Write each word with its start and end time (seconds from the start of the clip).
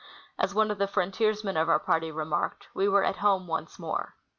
As 0.39 0.51
one 0.55 0.71
of 0.71 0.79
the 0.79 0.87
frontiers 0.87 1.43
men 1.43 1.55
of 1.55 1.69
our 1.69 1.77
party 1.77 2.11
remarked, 2.11 2.69
we 2.73 2.87
Avere" 2.87 3.07
at 3.09 3.17
home 3.17 3.45
once 3.45 3.77
more." 3.77 4.15